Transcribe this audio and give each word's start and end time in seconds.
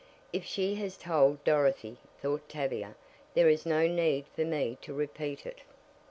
"If 0.33 0.43
she 0.45 0.73
has 0.77 0.97
told 0.97 1.43
Dorothy," 1.43 1.99
thought 2.19 2.49
Tavia, 2.49 2.95
"there 3.35 3.47
is 3.49 3.67
no 3.67 3.85
need 3.85 4.25
for 4.35 4.43
me 4.43 4.79
to 4.81 4.95
repeat 4.95 5.45
it." 5.45 5.61